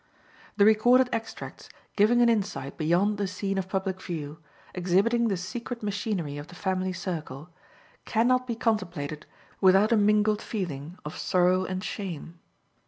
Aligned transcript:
The 0.57 0.65
recorded 0.65 1.09
extracts, 1.13 1.69
giving 1.95 2.23
an 2.23 2.27
insight 2.27 2.75
beyond 2.75 3.19
the 3.19 3.27
scene 3.27 3.59
of 3.59 3.69
public 3.69 4.01
view, 4.01 4.39
exhibiting 4.73 5.27
the 5.27 5.37
secret 5.37 5.83
machinery 5.83 6.39
of 6.39 6.47
the 6.47 6.55
family 6.55 6.91
circle, 6.91 7.51
can 8.03 8.27
not 8.27 8.47
be 8.47 8.55
contemplated 8.55 9.27
without 9.61 9.91
a 9.91 9.97
mingled 9.97 10.41
feeling 10.41 10.97
of 11.05 11.19
sorrow 11.19 11.65
and 11.65 11.83
shame. 11.83 12.39